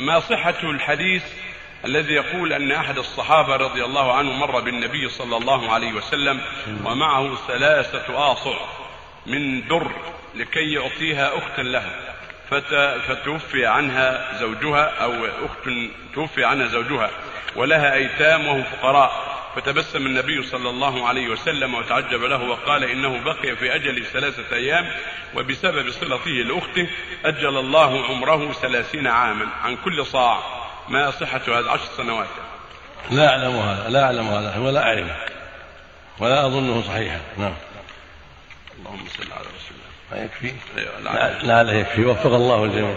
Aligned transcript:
ما 0.00 0.20
صحة 0.20 0.70
الحديث 0.70 1.22
الذي 1.84 2.12
يقول 2.14 2.52
أن 2.52 2.72
أحد 2.72 2.98
الصحابة 2.98 3.56
رضي 3.56 3.84
الله 3.84 4.12
عنه 4.12 4.32
مر 4.32 4.60
بالنبي 4.60 5.08
صلى 5.08 5.36
الله 5.36 5.72
عليه 5.72 5.92
وسلم 5.92 6.40
ومعه 6.84 7.36
ثلاثة 7.48 8.32
آصع 8.32 8.56
من 9.26 9.68
در 9.68 9.90
لكي 10.34 10.72
يعطيها 10.72 11.38
أختا 11.38 11.62
له 11.62 11.80
فت- 11.80 12.13
فتوفي 13.08 13.66
عنها 13.66 14.38
زوجها 14.40 14.84
أو 15.02 15.26
أخت 15.26 15.68
توفي 16.14 16.44
عنها 16.44 16.66
زوجها 16.66 17.10
ولها 17.56 17.94
أيتام 17.94 18.46
وهم 18.46 18.62
فقراء. 18.62 19.34
فتبسم 19.56 20.06
النبي 20.06 20.42
صلى 20.42 20.70
الله 20.70 21.08
عليه 21.08 21.28
وسلم 21.28 21.74
وتعجب 21.74 22.22
له 22.22 22.42
وقال 22.42 22.84
إنه 22.84 23.20
بقي 23.24 23.56
في 23.56 23.74
أجل 23.74 24.04
ثلاثة 24.04 24.56
أيام 24.56 24.86
وبسبب 25.36 25.90
صلته 25.90 26.30
لأخته 26.30 26.88
أجل 27.24 27.58
الله 27.58 28.04
عمره 28.04 28.52
ثلاثين 28.52 29.06
عاما 29.06 29.46
عن 29.64 29.76
كل 29.76 30.06
صاع. 30.06 30.38
ما 30.88 31.10
صحة 31.10 31.40
هذا 31.48 31.70
عشر 31.70 31.84
سنوات؟ 31.96 32.28
لا 33.10 33.28
أعلم 33.28 33.56
هذا 33.56 33.88
لا 33.88 34.04
أعلم 34.04 34.28
هذا 34.28 34.58
ولا 34.58 34.82
أعرفه 34.82 35.16
ولا 36.18 36.46
أظنه 36.46 36.82
صحيحا. 36.82 37.20
نعم. 37.36 37.54
اللهم 38.78 39.04
صل 39.18 39.32
على 39.32 39.40
رسول 39.40 39.76
الله. 39.76 39.90
ما 40.10 40.24
يكفي؟ 40.24 40.52
أيوة، 40.78 41.00
لا. 41.00 41.12
لا 41.12 41.42
لا 41.42 41.62
لا 41.62 41.72
يكفي. 41.80 42.04
وفق 42.04 42.32
الله 42.32 42.64
الجميع. 42.64 42.94